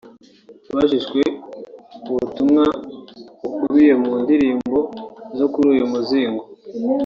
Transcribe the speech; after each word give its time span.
Abajijwe 0.71 1.21
ubutumwa 2.09 2.63
bukubiye 3.41 3.93
mu 4.03 4.13
ndirimbo 4.23 4.77
zo 5.37 5.45
kuri 5.51 5.67
uyu 5.75 5.85
muzingo 5.93 6.43